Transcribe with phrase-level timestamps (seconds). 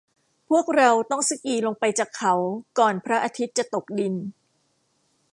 [0.49, 2.33] พวกเราต้องสกีลงไปจากเขา
[2.79, 4.15] ก่อนพระอาทิตย์จะตกดิน